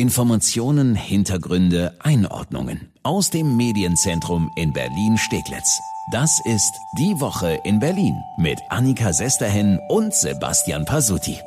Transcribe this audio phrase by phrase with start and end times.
[0.00, 5.78] Informationen, Hintergründe, Einordnungen aus dem Medienzentrum in Berlin-Steglitz.
[6.10, 11.38] Das ist Die Woche in Berlin mit Annika Sesterhen und Sebastian Pasuti.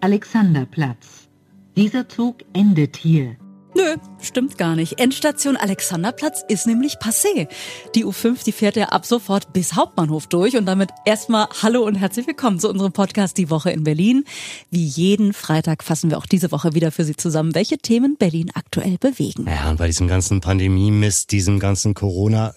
[0.00, 1.28] Alexanderplatz.
[1.76, 3.34] Dieser Zug endet hier.
[3.76, 5.00] Nö, stimmt gar nicht.
[5.00, 7.48] Endstation Alexanderplatz ist nämlich passé.
[7.96, 11.96] Die U5, die fährt ja ab sofort bis Hauptbahnhof durch und damit erstmal Hallo und
[11.96, 14.26] herzlich willkommen zu unserem Podcast Die Woche in Berlin.
[14.70, 18.52] Wie jeden Freitag fassen wir auch diese Woche wieder für Sie zusammen, welche Themen Berlin
[18.54, 19.46] aktuell bewegen.
[19.48, 22.54] Ja, und bei diesem ganzen Pandemie-Mist, diesem ganzen Corona-Shit,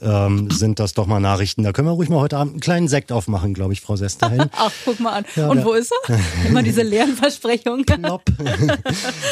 [0.00, 1.64] ähm, sind das doch mal Nachrichten.
[1.64, 4.48] Da können wir ruhig mal heute Abend einen kleinen Sekt aufmachen, glaube ich, Frau Sesterhen.
[4.56, 5.24] Ach, guck mal an.
[5.34, 6.20] Ja, und wo ist er?
[6.48, 7.84] Immer diese leeren Versprechungen.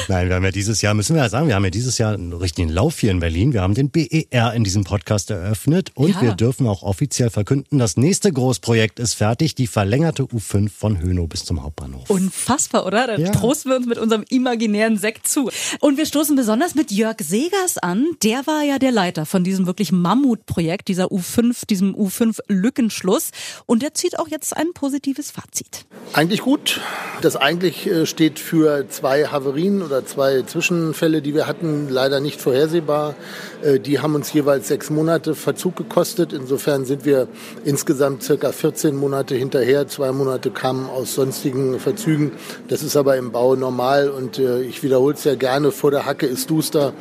[0.08, 1.98] Nein, Nein, wir haben ja dieses Jahr, müssen wir ja sagen, wir haben ja dieses
[1.98, 3.52] Jahr einen richtigen Lauf hier in Berlin.
[3.52, 6.22] Wir haben den BER in diesem Podcast eröffnet und ja.
[6.22, 11.28] wir dürfen auch offiziell verkünden, das nächste Großprojekt ist fertig, die verlängerte U5 von Hönow
[11.28, 12.08] bis zum Hauptbahnhof.
[12.08, 13.06] Unfassbar, oder?
[13.06, 13.32] Da ja.
[13.32, 15.50] trosten wir uns mit unserem imaginären Sekt zu.
[15.80, 18.06] Und wir stoßen besonders mit Jörg Segers an.
[18.22, 23.30] Der war ja der Leiter von diesem wirklich Mammutprojekt, dieser U5, diesem U5-Lückenschluss.
[23.66, 25.84] Und der zieht auch jetzt ein positives Fazit.
[26.14, 26.80] Eigentlich gut.
[27.20, 32.20] Das eigentlich äh, steht für zwei Haverien oder zwei zwei Zwischenfälle, die wir hatten, leider
[32.20, 33.14] nicht vorhersehbar.
[33.62, 36.32] Äh, die haben uns jeweils sechs Monate Verzug gekostet.
[36.32, 37.26] Insofern sind wir
[37.64, 39.88] insgesamt circa 14 Monate hinterher.
[39.88, 42.30] Zwei Monate kamen aus sonstigen Verzügen.
[42.68, 46.06] Das ist aber im Bau normal und äh, ich wiederhole es ja gerne, vor der
[46.06, 46.92] Hacke ist duster.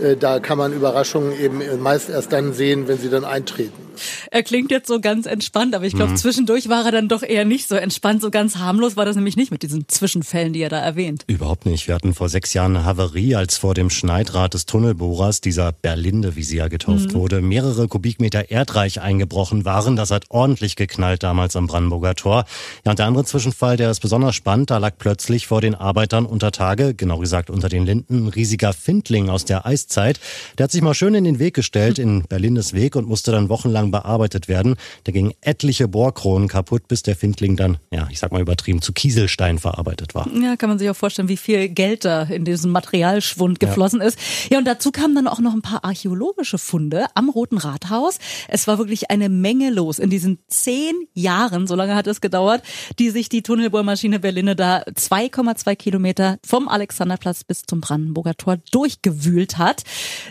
[0.00, 3.86] Äh, da kann man Überraschungen eben meist erst dann sehen, wenn sie dann eintreten.
[4.30, 6.16] Er klingt jetzt so ganz entspannt, aber ich glaube, mhm.
[6.16, 8.22] zwischendurch war er dann doch eher nicht so entspannt.
[8.22, 11.24] So ganz harmlos war das nämlich nicht mit diesen Zwischenfällen, die er da erwähnt.
[11.26, 11.88] Überhaupt nicht.
[11.88, 16.36] Wir hatten vor sechs Jahren eine Havarie, als vor dem Schneidrad des Tunnelbohrers, dieser Berlinde,
[16.36, 17.14] wie sie ja getauft mhm.
[17.14, 19.96] wurde, mehrere Kubikmeter Erdreich eingebrochen waren.
[19.96, 22.44] Das hat ordentlich geknallt damals am Brandenburger Tor.
[22.84, 24.70] Ja, und der andere Zwischenfall, der ist besonders spannend.
[24.70, 28.72] Da lag plötzlich vor den Arbeitern unter Tage, genau gesagt unter den Linden, ein riesiger
[28.72, 30.20] Findling aus der Eiszeit.
[30.58, 33.48] Der hat sich mal schön in den Weg gestellt, in Berlindes Weg und musste dann
[33.48, 34.76] wochenlang lang bearbeitet werden.
[35.04, 38.92] Da gingen etliche Bohrkronen kaputt, bis der Findling dann, ja, ich sag mal übertrieben, zu
[38.92, 40.28] Kieselstein verarbeitet war.
[40.32, 44.06] Ja, kann man sich auch vorstellen, wie viel Geld da in diesen Materialschwund geflossen ja.
[44.06, 44.18] ist.
[44.50, 48.18] Ja, und dazu kamen dann auch noch ein paar archäologische Funde am Roten Rathaus.
[48.48, 52.62] Es war wirklich eine Menge los in diesen zehn Jahren, so lange hat es gedauert,
[52.98, 59.58] die sich die Tunnelbohrmaschine Berliner da 2,2 Kilometer vom Alexanderplatz bis zum Brandenburger Tor durchgewühlt
[59.58, 59.75] hat.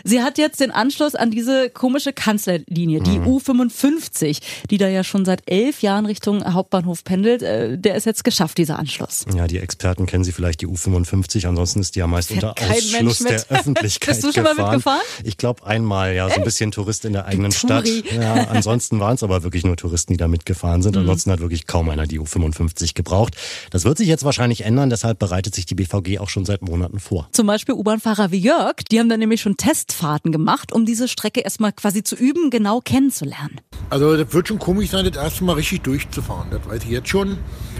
[0.04, 3.26] Sie hat jetzt den Anschluss an diese komische Kanzlerlinie, die mhm.
[3.26, 4.40] U55,
[4.70, 8.58] die da ja schon seit elf Jahren Richtung Hauptbahnhof pendelt, äh, der ist jetzt geschafft,
[8.58, 9.24] dieser Anschluss.
[9.34, 13.18] Ja, die Experten kennen sie vielleicht, die U55, ansonsten ist die ja meist unter Ausschluss
[13.18, 14.56] der Öffentlichkeit Bist du schon gefahren.
[14.56, 15.02] mal mitgefahren?
[15.24, 17.86] Ich glaube einmal, ja, so ein bisschen Tourist in der eigenen Stadt.
[17.86, 20.94] Ja, ansonsten waren es aber wirklich nur Touristen, die da mitgefahren sind.
[20.94, 21.02] Mhm.
[21.02, 23.36] Ansonsten hat wirklich kaum einer die U55 gebraucht.
[23.70, 27.00] Das wird sich jetzt wahrscheinlich ändern, deshalb bereitet sich die BVG auch schon seit Monaten
[27.00, 27.28] vor.
[27.32, 31.40] Zum Beispiel U-Bahn-Fahrer wie Jörg, die haben dann nämlich schon Testfahrten gemacht, um diese Strecke
[31.40, 33.60] erstmal quasi zu üben, genau kennenzulernen lernen.
[33.90, 36.48] Also das wird schon komisch sein, das erste Mal richtig durchzufahren.
[36.50, 37.38] Das weiß ich jetzt schon.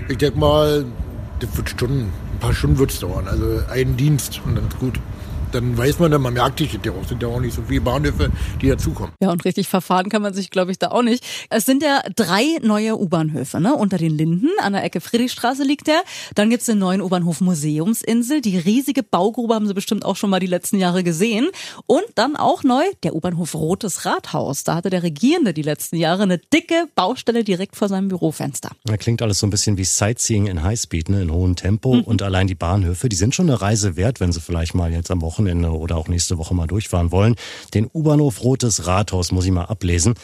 [0.09, 0.85] Ich denke mal,
[1.41, 3.27] das wird Stunden, ein paar Stunden wird es dauern.
[3.29, 5.01] Also einen Dienst und dann ist gut
[5.53, 7.81] dann weiß man dann, man merkt sich ja auch, sind ja auch nicht so viele
[7.81, 8.31] Bahnhöfe,
[8.61, 9.13] die dazukommen.
[9.21, 11.25] Ja, und richtig verfahren kann man sich, glaube ich, da auch nicht.
[11.51, 13.75] Es sind ja drei neue U-Bahnhöfe, ne?
[13.75, 16.03] Unter den Linden, an der Ecke Friedrichstraße liegt der.
[16.35, 18.41] Dann gibt's den neuen U-Bahnhof Museumsinsel.
[18.41, 21.49] Die riesige Baugrube haben Sie bestimmt auch schon mal die letzten Jahre gesehen.
[21.87, 24.65] Und dann auch neu der U-Bahnhof Rotes Rathaus.
[24.65, 28.71] Da hatte der Regierende die letzten Jahre eine dicke Baustelle direkt vor seinem Bürofenster.
[28.85, 31.23] Da klingt alles so ein bisschen wie Sightseeing in Highspeed, ne?
[31.23, 31.95] in hohem Tempo.
[31.95, 32.03] Mhm.
[32.03, 35.11] Und allein die Bahnhöfe, die sind schon eine Reise wert, wenn Sie vielleicht mal jetzt
[35.11, 37.37] am Wochenende Wochenende oder auch nächste Woche mal durchfahren wollen.
[37.75, 40.15] Den U-Bahnhof Rotes Rathaus muss ich mal ablesen.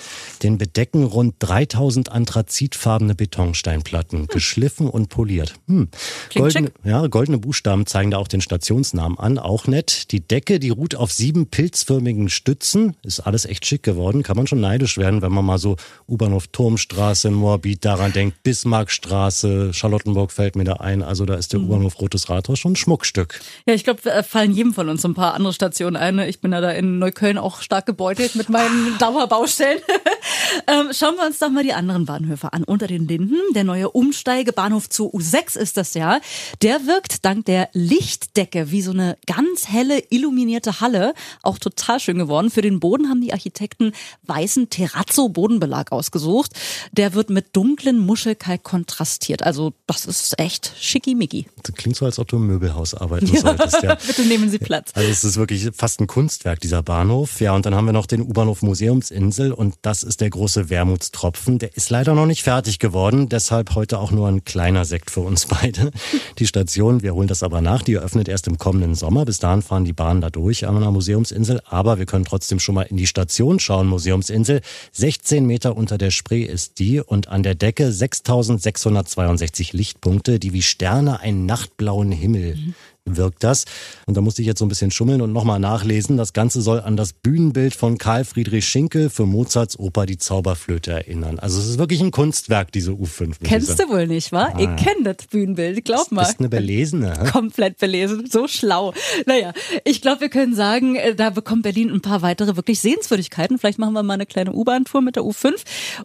[0.43, 4.27] Den bedecken rund 3000 anthrazitfarbene Betonsteinplatten, hm.
[4.29, 5.55] geschliffen und poliert.
[5.69, 5.89] Hm.
[6.35, 10.11] Goldene, ja, goldene Buchstaben zeigen da auch den Stationsnamen an, auch nett.
[10.13, 12.97] Die Decke, die ruht auf sieben pilzförmigen Stützen.
[13.03, 14.23] Ist alles echt schick geworden.
[14.23, 15.77] Kann man schon neidisch werden, wenn man mal so
[16.09, 18.43] U-Bahnhof Turmstraße in Moabit daran denkt.
[18.43, 21.03] Bismarckstraße, Charlottenburg fällt mir da ein.
[21.03, 21.67] Also da ist der mhm.
[21.67, 23.41] U-Bahnhof Rotes Rathaus schon ein Schmuckstück.
[23.67, 26.19] Ja, ich glaube, äh, fallen jedem von uns so ein paar andere Stationen ein.
[26.21, 29.81] Ich bin ja da in Neukölln auch stark gebeutelt mit meinen Dauerbaustellen.
[30.67, 32.65] ähm, schauen wir uns doch mal die anderen Bahnhöfe an.
[32.65, 36.21] Unter den Linden, der neue Umsteigebahnhof zu U6 ist das ja.
[36.63, 41.15] Der wirkt dank der Lichtdecke wie so eine ganz helle, illuminierte Halle.
[41.43, 42.51] Auch total schön geworden.
[42.51, 46.53] Für den Boden haben die Architekten weißen Terrazzo-Bodenbelag ausgesucht.
[46.93, 49.43] Der wird mit dunklen Muschelkalk kontrastiert.
[49.43, 51.47] Also das ist echt schickimicki.
[51.63, 53.41] Das klingt so, als ob du im Möbelhaus arbeiten ja.
[53.41, 53.83] solltest.
[53.83, 53.95] Ja.
[54.07, 54.92] Bitte nehmen Sie Platz.
[54.95, 57.41] Also es ist wirklich fast ein Kunstwerk, dieser Bahnhof.
[57.41, 61.59] Ja, und dann haben wir noch den U-Bahnhof Museumsinsel und das ist der große Wermutstropfen.
[61.59, 65.21] Der ist leider noch nicht fertig geworden, deshalb heute auch nur ein kleiner Sekt für
[65.21, 65.93] uns beide.
[66.39, 69.25] Die Station, wir holen das aber nach, die eröffnet erst im kommenden Sommer.
[69.25, 72.75] Bis dahin fahren die Bahnen da durch an der Museumsinsel, aber wir können trotzdem schon
[72.75, 74.61] mal in die Station schauen, Museumsinsel.
[74.93, 80.63] 16 Meter unter der Spree ist die und an der Decke 6662 Lichtpunkte, die wie
[80.63, 82.75] Sterne einen nachtblauen Himmel mhm
[83.05, 83.65] wirkt das.
[84.07, 86.17] Und da musste ich jetzt so ein bisschen schummeln und nochmal nachlesen.
[86.17, 90.93] Das Ganze soll an das Bühnenbild von Karl Friedrich Schinkel für Mozarts Oper Die Zauberflöte
[90.93, 91.39] erinnern.
[91.39, 93.37] Also es ist wirklich ein Kunstwerk, diese U5.
[93.43, 94.53] Kennst du wohl nicht, wa?
[94.53, 94.59] Ah.
[94.59, 96.23] Ich kenne das Bühnenbild, glaub mal.
[96.23, 97.15] Du bist eine Belesene.
[97.21, 97.31] Hä?
[97.31, 98.93] Komplett belesen, so schlau.
[99.27, 99.53] Naja,
[99.85, 103.59] ich glaube, wir können sagen, äh, da bekommt Berlin ein paar weitere wirklich Sehenswürdigkeiten.
[103.59, 105.55] Vielleicht machen wir mal eine kleine U-Bahn-Tour mit der U5.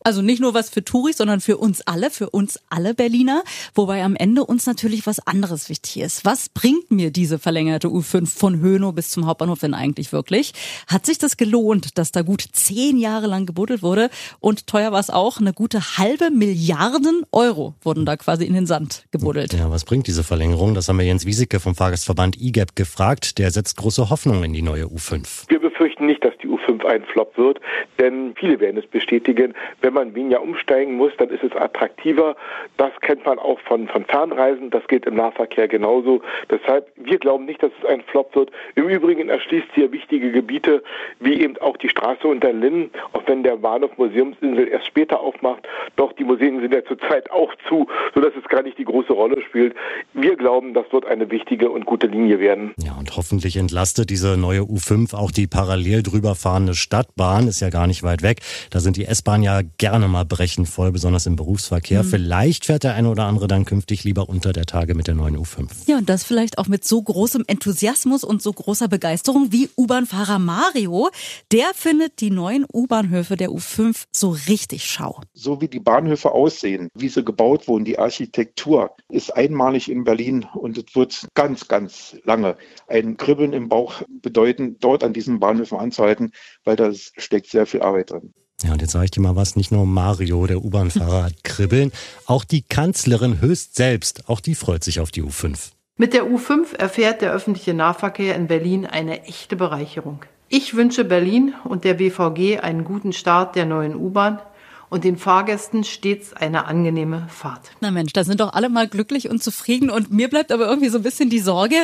[0.04, 3.44] Also nicht nur was für Touris, sondern für uns alle, für uns alle Berliner.
[3.76, 6.26] Wobei am Ende uns natürlich was anderes wichtig ist.
[6.26, 10.54] Was bringt bringt mir diese verlängerte U5 von Hönow bis zum Hauptbahnhof denn eigentlich wirklich?
[10.88, 14.10] Hat sich das gelohnt, dass da gut zehn Jahre lang gebuddelt wurde?
[14.40, 18.66] Und teuer war es auch, eine gute halbe Milliarden Euro wurden da quasi in den
[18.66, 19.54] Sand gebuddelt.
[19.54, 20.74] Ja, was bringt diese Verlängerung?
[20.74, 23.38] Das haben wir Jens Wieseke vom Fahrgastverband IGAP gefragt.
[23.38, 25.50] Der setzt große Hoffnung in die neue U5.
[25.50, 27.60] Wir befürchten nicht, dass die U5 ein Flop wird,
[28.00, 29.54] denn viele werden es bestätigen.
[29.82, 32.36] Wenn man weniger umsteigen muss, dann ist es attraktiver.
[32.78, 34.70] Das kennt man auch von, von Fernreisen.
[34.70, 36.22] Das gilt im Nahverkehr genauso.
[36.50, 38.52] Deshalb wir glauben nicht, dass es ein Flop wird.
[38.76, 40.84] Im Übrigen erschließt hier wichtige Gebiete,
[41.20, 45.68] wie eben auch die Straße unter Linden, auch wenn der Bahnhof Museumsinsel erst später aufmacht.
[45.96, 49.42] Doch die Museen sind ja zurzeit auch zu, sodass es gar nicht die große Rolle
[49.42, 49.76] spielt.
[50.14, 52.74] Wir glauben, das wird eine wichtige und gute Linie werden.
[52.78, 57.70] Ja, und hoffentlich entlastet diese neue U5 auch die parallel drüber fahrende Stadtbahn, ist ja
[57.70, 58.42] gar nicht weit weg.
[58.70, 62.04] Da sind die S-Bahnen ja gerne mal brechend voll, besonders im Berufsverkehr.
[62.04, 62.10] Mhm.
[62.10, 65.38] Vielleicht fährt der eine oder andere dann künftig lieber unter der Tage mit der neuen
[65.38, 65.70] U5.
[65.88, 69.70] Ja, und das vielleicht auch auch mit so großem Enthusiasmus und so großer Begeisterung wie
[69.78, 71.10] U-Bahn-Fahrer Mario.
[71.52, 75.22] Der findet die neuen U-Bahnhöfe der U5 so richtig schau.
[75.34, 80.46] So wie die Bahnhöfe aussehen, wie sie gebaut wurden, die Architektur ist einmalig in Berlin
[80.54, 82.58] und es wird ganz, ganz lange
[82.88, 86.32] ein Kribbeln im Bauch bedeuten, dort an diesen Bahnhöfen anzuhalten,
[86.64, 88.34] weil da steckt sehr viel Arbeit drin.
[88.64, 91.92] Ja, und jetzt sage ich dir mal was, nicht nur Mario, der U-Bahn-Fahrer, hat Kribbeln,
[92.26, 95.72] auch die Kanzlerin höchst selbst, auch die freut sich auf die U5.
[95.96, 100.26] Mit der U5 erfährt der öffentliche Nahverkehr in Berlin eine echte Bereicherung.
[100.50, 104.40] Ich wünsche Berlin und der BVG einen guten Start der neuen U-Bahn
[104.90, 107.72] und den Fahrgästen stets eine angenehme Fahrt.
[107.82, 110.90] Na Mensch, da sind doch alle mal glücklich und zufrieden und mir bleibt aber irgendwie
[110.90, 111.76] so ein bisschen die Sorge,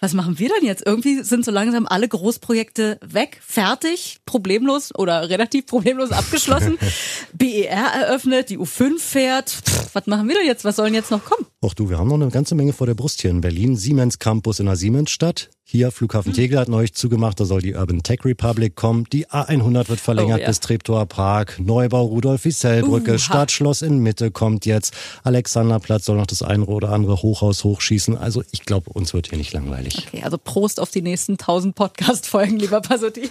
[0.00, 0.86] was machen wir denn jetzt?
[0.86, 6.78] Irgendwie sind so langsam alle Großprojekte weg, fertig, problemlos oder relativ problemlos abgeschlossen.
[7.32, 9.50] BER eröffnet, die U5 fährt.
[9.50, 10.64] Pff, was machen wir denn jetzt?
[10.64, 11.46] Was sollen jetzt noch kommen?
[11.62, 13.76] Och du, wir haben noch eine ganze Menge vor der Brust hier in Berlin.
[13.76, 15.50] Siemens Campus in der Siemensstadt.
[15.72, 19.06] Hier, Flughafen Tegel hat neulich zugemacht, da soll die Urban Tech Republic kommen.
[19.12, 20.48] Die A100 wird verlängert oh, ja.
[20.48, 21.60] bis Treptower Park.
[21.60, 24.92] Neubau Rudolf Wieselbrücke, uh, Stadtschloss in Mitte kommt jetzt.
[25.22, 28.18] Alexanderplatz soll noch das eine oder andere Hochhaus hochschießen.
[28.18, 30.08] Also ich glaube, uns wird hier nicht langweilig.
[30.08, 33.30] Okay, also Prost auf die nächsten 1000 Podcast-Folgen, lieber Pasotti.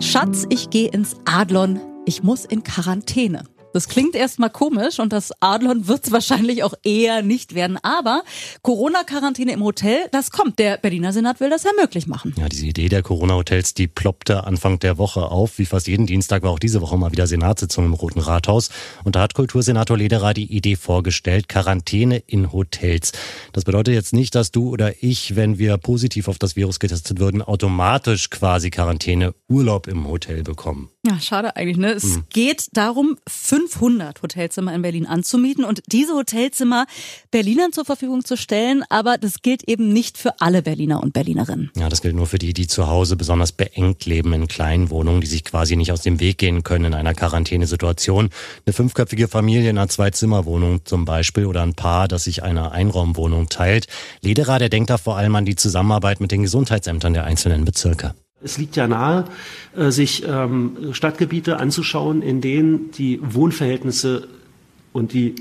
[0.00, 1.78] Schatz, ich gehe ins Adlon.
[2.06, 3.44] Ich muss in Quarantäne.
[3.74, 7.76] Das klingt erstmal komisch und das Adlon wird es wahrscheinlich auch eher nicht werden.
[7.82, 8.22] Aber
[8.62, 10.60] Corona-Quarantäne im Hotel, das kommt.
[10.60, 12.32] Der Berliner Senat will das ja möglich machen.
[12.38, 15.58] Ja, diese Idee der Corona-Hotels, die ploppte Anfang der Woche auf.
[15.58, 18.70] Wie fast jeden Dienstag war auch diese Woche mal wieder Senatssitzung im Roten Rathaus.
[19.02, 23.10] Und da hat Kultursenator Lederer die Idee vorgestellt, Quarantäne in Hotels.
[23.52, 27.18] Das bedeutet jetzt nicht, dass du oder ich, wenn wir positiv auf das Virus getestet
[27.18, 30.90] würden, automatisch quasi Quarantäne, Urlaub im Hotel bekommen.
[31.06, 31.76] Ja, schade eigentlich.
[31.76, 31.92] Ne?
[31.92, 32.24] Es mhm.
[32.30, 33.18] geht darum,
[33.68, 36.86] 500 Hotelzimmer in Berlin anzumieten und diese Hotelzimmer
[37.30, 38.84] Berlinern zur Verfügung zu stellen.
[38.88, 41.70] Aber das gilt eben nicht für alle Berliner und Berlinerinnen.
[41.76, 45.20] Ja, das gilt nur für die, die zu Hause besonders beengt leben in kleinen Wohnungen,
[45.20, 48.30] die sich quasi nicht aus dem Weg gehen können in einer Quarantänesituation.
[48.66, 53.48] Eine fünfköpfige Familie in einer Zwei-Zimmer-Wohnung zum Beispiel oder ein Paar, das sich eine Einraumwohnung
[53.48, 53.86] teilt.
[54.20, 58.14] Lederer, der denkt da vor allem an die Zusammenarbeit mit den Gesundheitsämtern der einzelnen Bezirke.
[58.44, 59.24] Es liegt ja nahe,
[59.76, 64.28] äh, sich ähm, Stadtgebiete anzuschauen, in denen die Wohnverhältnisse
[64.92, 65.34] und die,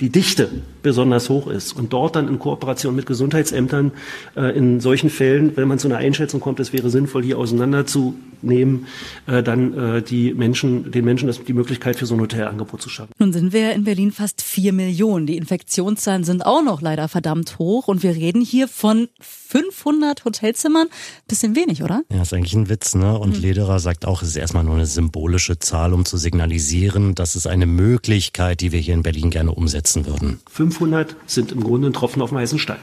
[0.00, 1.74] die Dichte besonders hoch ist.
[1.74, 3.92] Und dort dann in Kooperation mit Gesundheitsämtern
[4.36, 8.86] äh, in solchen Fällen, wenn man zu einer Einschätzung kommt, es wäre sinnvoll, hier auseinanderzunehmen,
[9.26, 12.88] äh, dann äh, die Menschen, den Menschen das, die Möglichkeit für so ein Hotelangebot zu
[12.88, 13.12] schaffen.
[13.18, 15.26] Nun sind wir in Berlin fast vier Millionen.
[15.26, 20.88] Die Infektionszahlen sind auch noch leider verdammt hoch und wir reden hier von 500 Hotelzimmern.
[21.26, 22.02] Bisschen wenig, oder?
[22.10, 23.18] Ja, ist eigentlich ein Witz, ne?
[23.18, 23.42] Und mhm.
[23.42, 27.46] Lederer sagt auch, es ist erstmal nur eine symbolische Zahl, um zu signalisieren, das ist
[27.46, 30.40] eine Möglichkeit, die wir hier in Berlin gerne umsetzen würden.
[30.50, 32.78] 500 500 sind im Grunde ein Tropfen auf dem heißen Stein.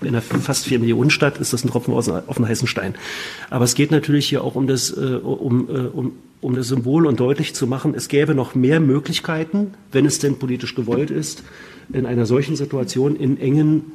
[0.00, 2.94] In einer fast vier Millionen Stadt ist das ein Tropfen auf dem heißen Stein.
[3.50, 7.06] Aber es geht natürlich hier auch um das, äh, um, äh, um, um das Symbol
[7.06, 11.42] und deutlich zu machen, es gäbe noch mehr Möglichkeiten, wenn es denn politisch gewollt ist,
[11.92, 13.92] in einer solchen Situation in engen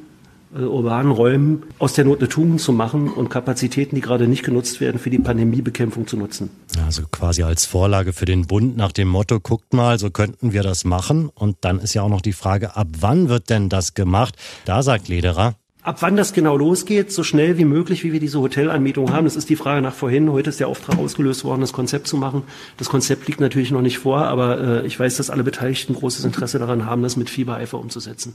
[0.54, 4.44] äh, urbanen Räumen aus der Not eine Tugend zu machen und Kapazitäten, die gerade nicht
[4.44, 6.50] genutzt werden, für die Pandemiebekämpfung zu nutzen.
[6.84, 10.62] Also quasi als Vorlage für den Bund nach dem Motto, guckt mal, so könnten wir
[10.62, 11.30] das machen.
[11.34, 14.36] Und dann ist ja auch noch die Frage, ab wann wird denn das gemacht?
[14.64, 15.54] Da sagt Lederer,
[15.88, 19.36] Ab wann das genau losgeht, so schnell wie möglich, wie wir diese Hotelanmietung haben, das
[19.36, 20.30] ist die Frage nach vorhin.
[20.30, 22.42] Heute ist der Auftrag ausgelöst worden, das Konzept zu machen.
[22.76, 26.26] Das Konzept liegt natürlich noch nicht vor, aber äh, ich weiß, dass alle Beteiligten großes
[26.26, 28.34] Interesse daran haben, das mit Fiebereifer umzusetzen.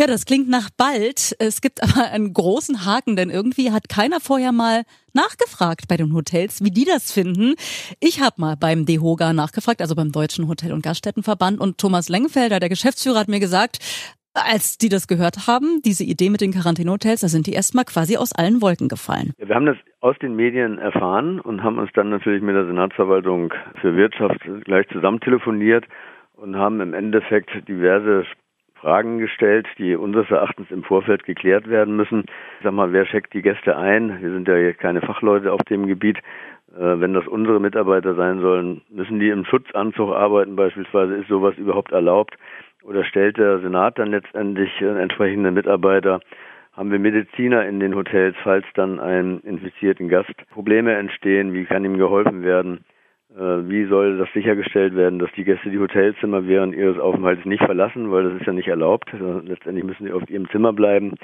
[0.00, 1.36] Ja, das klingt nach bald.
[1.38, 4.82] Es gibt aber einen großen Haken, denn irgendwie hat keiner vorher mal
[5.12, 7.54] nachgefragt bei den Hotels, wie die das finden.
[8.00, 12.58] Ich habe mal beim DEHOGA nachgefragt, also beim Deutschen Hotel- und Gaststättenverband und Thomas Lengenfelder,
[12.58, 13.78] der Geschäftsführer, hat mir gesagt,
[14.34, 18.16] als die das gehört haben, diese Idee mit den Quarantänehotels, da sind die erstmal quasi
[18.16, 19.32] aus allen Wolken gefallen.
[19.36, 23.52] Wir haben das aus den Medien erfahren und haben uns dann natürlich mit der Senatsverwaltung
[23.80, 25.84] für Wirtschaft gleich zusammen telefoniert
[26.34, 28.24] und haben im Endeffekt diverse
[28.82, 32.24] Fragen gestellt, die unseres Erachtens im Vorfeld geklärt werden müssen.
[32.58, 34.20] Ich sag mal, wer checkt die Gäste ein?
[34.20, 36.18] Wir sind ja hier keine Fachleute auf dem Gebiet.
[36.74, 41.14] Äh, wenn das unsere Mitarbeiter sein sollen, müssen die im Schutzanzug arbeiten beispielsweise?
[41.14, 42.36] Ist sowas überhaupt erlaubt?
[42.82, 46.18] Oder stellt der Senat dann letztendlich äh, entsprechende Mitarbeiter?
[46.72, 51.52] Haben wir Mediziner in den Hotels, falls dann einem infizierten Gast Probleme entstehen?
[51.52, 52.84] Wie kann ihm geholfen werden?
[53.36, 57.64] Äh, wie soll das sichergestellt werden, dass die Gäste die Hotelzimmer während ihres Aufenthalts nicht
[57.64, 59.10] verlassen, weil das ist ja nicht erlaubt.
[59.12, 61.14] Letztendlich müssen sie auf ihrem Zimmer bleiben.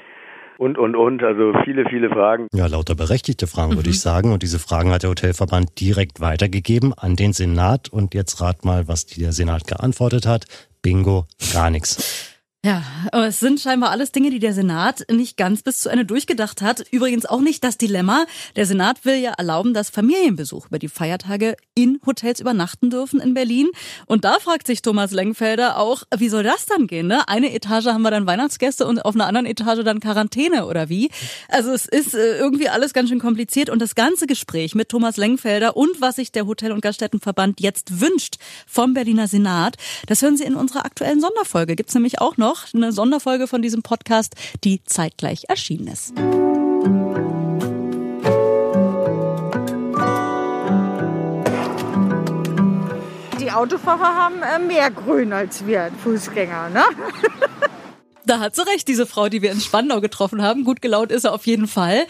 [0.57, 2.47] Und, und, und, also viele, viele Fragen.
[2.51, 3.77] Ja, lauter berechtigte Fragen, mhm.
[3.77, 4.33] würde ich sagen.
[4.33, 7.87] Und diese Fragen hat der Hotelverband direkt weitergegeben an den Senat.
[7.89, 10.45] Und jetzt rat mal, was der Senat geantwortet hat.
[10.81, 12.38] Bingo, gar nichts.
[12.65, 16.03] Ja, aber es sind scheinbar alles Dinge, die der Senat nicht ganz bis zu Ende
[16.03, 16.83] durchgedacht hat.
[16.91, 18.25] Übrigens auch nicht das Dilemma.
[18.57, 23.33] Der Senat will ja erlauben, dass Familienbesuch über die Feiertage in Hotels übernachten dürfen in
[23.33, 23.69] Berlin.
[24.07, 27.07] Und da fragt sich Thomas Lengfelder auch, wie soll das dann gehen?
[27.07, 27.29] Ne?
[27.29, 31.11] Eine Etage haben wir dann Weihnachtsgäste und auf einer anderen Etage dann Quarantäne oder wie?
[31.47, 33.69] Also es ist äh, irgendwie alles ganz schön kompliziert.
[33.69, 38.01] Und das ganze Gespräch mit Thomas Lengfelder und was sich der Hotel- und Gaststättenverband jetzt
[38.01, 38.35] wünscht
[38.67, 41.77] vom Berliner Senat, das hören Sie in unserer aktuellen Sonderfolge.
[41.77, 46.13] Gibt's nämlich auch noch noch eine Sonderfolge von diesem Podcast, die zeitgleich erschienen ist.
[53.39, 56.83] Die Autofahrer haben äh, mehr Grün als wir Fußgänger, ne?
[58.25, 60.63] Da hat sie recht, diese Frau, die wir in Spandau getroffen haben.
[60.63, 62.05] Gut gelaunt ist er auf jeden Fall.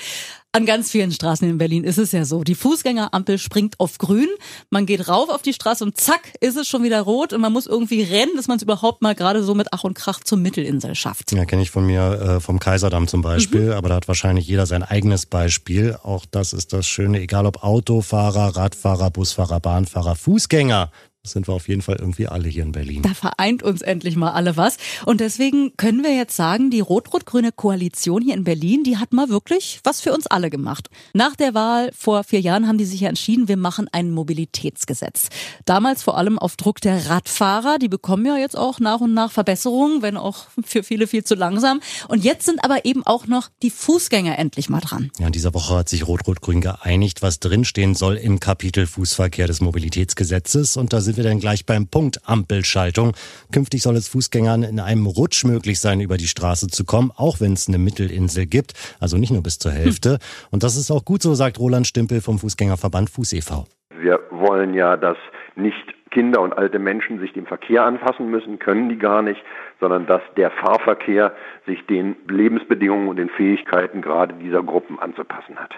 [0.52, 2.44] An ganz vielen Straßen in Berlin ist es ja so.
[2.44, 4.28] Die Fußgängerampel springt auf grün,
[4.72, 7.54] man geht rauf auf die Straße und zack ist es schon wieder rot und man
[7.54, 10.40] muss irgendwie rennen, dass man es überhaupt mal gerade so mit Ach und Krach zur
[10.40, 11.34] Mittelinsel schafft.
[11.34, 13.74] Ja, kenne ich von mir äh, vom Kaiserdamm zum Beispiel, mhm.
[13.74, 15.96] aber da hat wahrscheinlich jeder sein eigenes Beispiel.
[16.02, 20.90] Auch das ist das Schöne, egal ob Autofahrer, Radfahrer, Busfahrer, Bahnfahrer, Fußgänger
[21.24, 23.02] sind wir auf jeden Fall irgendwie alle hier in Berlin.
[23.02, 24.78] Da vereint uns endlich mal alle was.
[25.06, 29.30] Und deswegen können wir jetzt sagen, die rot-rot-grüne Koalition hier in Berlin, die hat mal
[29.30, 30.90] wirklich was für uns alle gemacht.
[31.14, 35.28] Nach der Wahl vor vier Jahren haben die sich ja entschieden, wir machen ein Mobilitätsgesetz.
[35.66, 37.80] Damals vor allem auf Druck der Radfahrer.
[37.80, 41.36] Die bekommen ja jetzt auch nach und nach Verbesserungen, wenn auch für viele viel zu
[41.36, 41.82] langsam.
[42.08, 45.12] Und jetzt sind aber eben auch noch die Fußgänger endlich mal dran.
[45.20, 49.60] Ja, in dieser Woche hat sich Rot-Rot-Grün geeinigt, was drinstehen soll im Kapitel Fußverkehr des
[49.60, 50.78] Mobilitätsgesetzes.
[50.78, 53.14] Und da sind wir dann gleich beim Punkt Ampelschaltung.
[53.52, 57.42] Künftig soll es Fußgängern in einem Rutsch möglich sein, über die Straße zu kommen, auch
[57.42, 60.12] wenn es eine Mittelinsel gibt, also nicht nur bis zur Hälfte.
[60.12, 60.18] Hm.
[60.52, 63.66] Und das ist auch gut so, sagt Roland Stimpel vom Fußgängerverband Fuß e.V.
[64.00, 65.18] Wir wollen ja, dass
[65.56, 65.76] nicht
[66.12, 69.42] Kinder und alte Menschen sich dem Verkehr anfassen müssen, können die gar nicht,
[69.80, 71.34] sondern dass der Fahrverkehr
[71.66, 75.72] sich den Lebensbedingungen und den Fähigkeiten gerade dieser Gruppen anzupassen hat.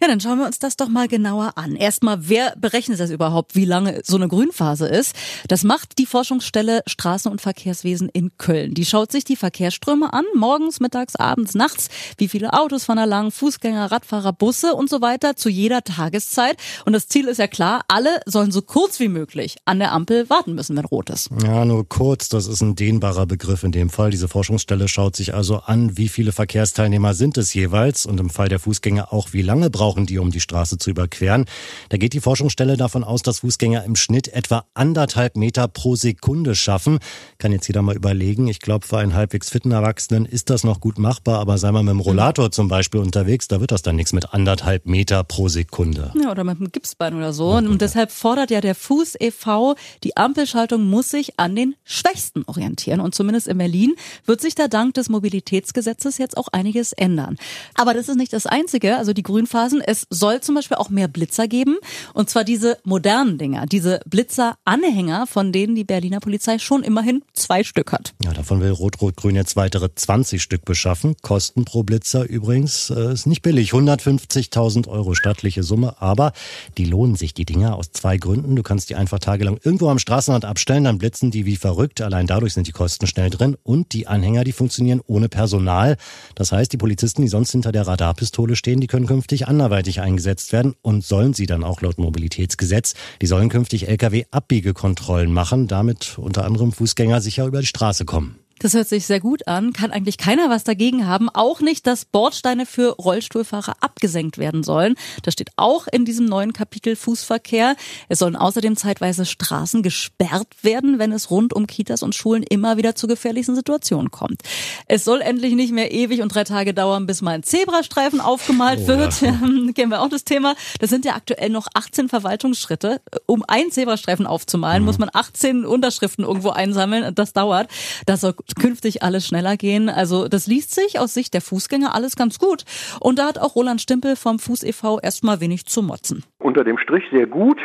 [0.00, 1.74] Ja, dann schauen wir uns das doch mal genauer an.
[1.74, 5.16] Erstmal, wer berechnet das überhaupt, wie lange so eine Grünphase ist?
[5.48, 8.74] Das macht die Forschungsstelle Straßen- und Verkehrswesen in Köln.
[8.74, 11.88] Die schaut sich die Verkehrsströme an, morgens, mittags, abends, nachts,
[12.18, 16.56] wie viele Autos fahren da lang, Fußgänger, Radfahrer, Busse und so weiter zu jeder Tageszeit.
[16.84, 20.28] Und das Ziel ist ja klar, alle sollen so kurz wie möglich an der Ampel
[20.30, 21.30] warten müssen, wenn rot ist.
[21.42, 24.10] Ja, nur kurz, das ist ein dehnbarer Begriff in dem Fall.
[24.10, 28.48] Diese Forschungsstelle schaut sich also an, wie viele Verkehrsteilnehmer sind es jeweils und im Fall
[28.48, 31.46] der Fußgänger auch, wie lange brauchen die, um die Straße zu überqueren.
[31.88, 36.54] Da geht die Forschungsstelle davon aus, dass Fußgänger im Schnitt etwa anderthalb Meter pro Sekunde
[36.54, 36.98] schaffen.
[37.38, 38.48] Kann jetzt jeder mal überlegen.
[38.48, 41.82] Ich glaube, für einen halbwegs fitten Erwachsenen ist das noch gut machbar, aber sei mal
[41.82, 45.48] mit dem Rollator zum Beispiel unterwegs, da wird das dann nichts mit anderthalb Meter pro
[45.48, 46.12] Sekunde.
[46.20, 47.52] Ja, oder mit einem Gipsbein oder so.
[47.52, 52.42] Und, und deshalb fordert ja der Fuß e.V., die Ampelschaltung muss sich an den Schwächsten
[52.46, 53.94] orientieren und zumindest zumindest in Berlin,
[54.26, 57.36] wird sich da dank des Mobilitätsgesetzes jetzt auch einiges ändern.
[57.74, 59.80] Aber das ist nicht das Einzige, also die Grünphasen.
[59.80, 61.76] Es soll zum Beispiel auch mehr Blitzer geben.
[62.14, 67.64] Und zwar diese modernen Dinger, diese Blitzer-Anhänger, von denen die Berliner Polizei schon immerhin zwei
[67.64, 68.14] Stück hat.
[68.24, 71.16] Ja, davon will Rot-Rot-Grün jetzt weitere 20 Stück beschaffen.
[71.22, 73.72] Kosten pro Blitzer übrigens äh, ist nicht billig.
[73.72, 76.00] 150.000 Euro stattliche Summe.
[76.00, 76.32] Aber
[76.76, 78.56] die lohnen sich, die Dinger, aus zwei Gründen.
[78.56, 82.00] Du kannst die einfach tagelang irgendwo am Straßenrand abstellen, dann blitzen die wie verrückt.
[82.00, 83.56] Allein dadurch sind die Kosten schnell drin.
[83.62, 85.96] Und die Anhänger, die funktionieren ohne Personal.
[86.34, 90.52] Das heißt, die Polizisten, die sonst hinter der Radarpistole stehen, die können künftig anderweitig eingesetzt
[90.52, 92.94] werden und sollen sie dann auch laut Mobilitätsgesetz.
[93.22, 98.38] Die sollen künftig Lkw-Abbiegekontrollen machen, damit unter anderem Fußgänger sicher über die Straße kommen.
[98.60, 99.72] Das hört sich sehr gut an.
[99.72, 101.28] Kann eigentlich keiner was dagegen haben.
[101.28, 104.96] Auch nicht, dass Bordsteine für Rollstuhlfahrer abgesenkt werden sollen.
[105.22, 107.76] Das steht auch in diesem neuen Kapitel Fußverkehr.
[108.08, 112.76] Es sollen außerdem zeitweise Straßen gesperrt werden, wenn es rund um Kitas und Schulen immer
[112.76, 114.42] wieder zu gefährlichen Situationen kommt.
[114.86, 118.80] Es soll endlich nicht mehr ewig und drei Tage dauern, bis mal ein Zebrastreifen aufgemalt
[118.84, 119.20] oh, wird.
[119.20, 119.32] Ja.
[119.74, 120.54] Kennen wir auch das Thema.
[120.80, 123.00] Das sind ja aktuell noch 18 Verwaltungsschritte.
[123.26, 124.86] Um einen Zebrastreifen aufzumalen, mhm.
[124.86, 127.14] muss man 18 Unterschriften irgendwo einsammeln.
[127.14, 127.70] Das dauert.
[128.06, 129.88] Das soll künftig alles schneller gehen.
[129.88, 132.64] Also das liest sich aus Sicht der Fußgänger alles ganz gut.
[133.00, 135.00] Und da hat auch Roland Stimpel vom Fuß e.V.
[135.00, 136.24] erstmal wenig zu motzen.
[136.38, 137.58] Unter dem Strich sehr gut.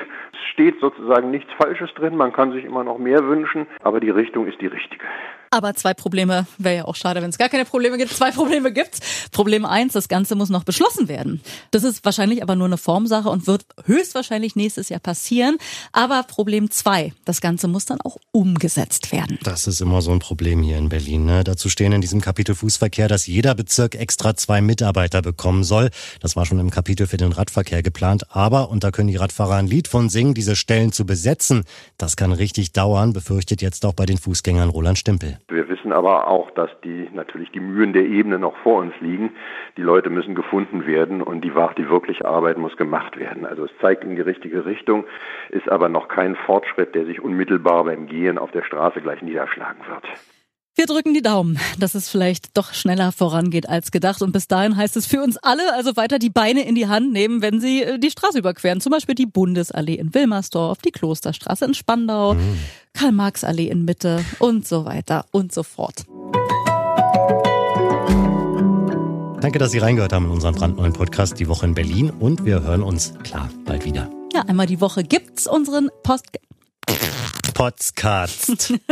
[0.43, 2.15] Es steht sozusagen nichts Falsches drin.
[2.15, 5.05] Man kann sich immer noch mehr wünschen, aber die Richtung ist die richtige.
[5.53, 8.09] Aber zwei Probleme, wäre ja auch schade, wenn es gar keine Probleme gibt.
[8.09, 9.29] Zwei Probleme gibt's.
[9.29, 11.41] Problem eins, das Ganze muss noch beschlossen werden.
[11.69, 15.57] Das ist wahrscheinlich aber nur eine Formsache und wird höchstwahrscheinlich nächstes Jahr passieren.
[15.91, 19.37] Aber Problem zwei, das Ganze muss dann auch umgesetzt werden.
[19.43, 21.25] Das ist immer so ein Problem hier in Berlin.
[21.25, 21.43] Ne?
[21.43, 25.91] Dazu stehen in diesem Kapitel Fußverkehr, dass jeder Bezirk extra zwei Mitarbeiter bekommen soll.
[26.19, 28.23] Das war schon im Kapitel für den Radverkehr geplant.
[28.29, 31.63] Aber, und da können die Radfahrer ein Lied von singen, diese Stellen zu besetzen,
[31.97, 35.37] das kann richtig dauern, befürchtet jetzt auch bei den Fußgängern Roland Stimpel.
[35.47, 39.31] Wir wissen aber auch, dass die natürlich die Mühen der Ebene noch vor uns liegen.
[39.77, 43.45] Die Leute müssen gefunden werden und die, die wirkliche Arbeit muss gemacht werden.
[43.45, 45.05] Also es zeigt in die richtige Richtung,
[45.49, 49.81] ist aber noch kein Fortschritt, der sich unmittelbar beim Gehen auf der Straße gleich niederschlagen
[49.87, 50.03] wird.
[50.75, 54.23] Wir drücken die Daumen, dass es vielleicht doch schneller vorangeht als gedacht.
[54.23, 57.11] Und bis dahin heißt es für uns alle also weiter die Beine in die Hand
[57.11, 58.81] nehmen, wenn Sie äh, die Straße überqueren.
[58.81, 62.57] Zum Beispiel die Bundesallee in Wilmersdorf, die Klosterstraße in Spandau, mhm.
[62.95, 66.05] Karl-Marx-Allee in Mitte und so weiter und so fort.
[69.41, 72.09] Danke, dass Sie reingehört haben in unseren brandneuen Podcast Die Woche in Berlin.
[72.09, 74.09] Und wir hören uns, klar, bald wieder.
[74.33, 76.25] Ja, einmal die Woche gibt's unseren Post...
[77.53, 78.73] Podcast.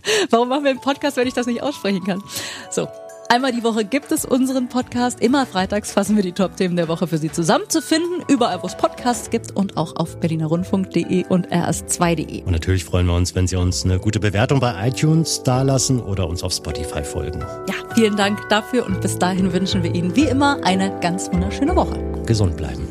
[0.30, 2.22] Warum machen wir einen Podcast, wenn ich das nicht aussprechen kann?
[2.70, 2.88] So.
[3.32, 5.20] Einmal die Woche gibt es unseren Podcast.
[5.20, 8.22] Immer freitags fassen wir die Top-Themen der Woche für Sie zusammenzufinden.
[8.28, 12.42] Überall, wo es Podcasts gibt und auch auf berlinerrundfunk.de und rs2.de.
[12.42, 16.28] Und natürlich freuen wir uns, wenn Sie uns eine gute Bewertung bei iTunes dalassen oder
[16.28, 17.40] uns auf Spotify folgen.
[17.68, 21.74] Ja, vielen Dank dafür und bis dahin wünschen wir Ihnen wie immer eine ganz wunderschöne
[21.74, 21.98] Woche.
[22.26, 22.86] Gesund bleiben.